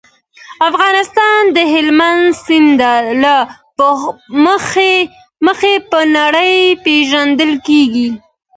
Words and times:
افغانستان 0.69 1.41
د 1.55 1.57
هلمند 1.73 2.25
سیند 2.45 2.81
له 3.23 3.35
مخې 5.47 5.73
په 5.91 5.99
نړۍ 6.17 6.55
پېژندل 6.85 7.51
کېږي. 7.67 8.09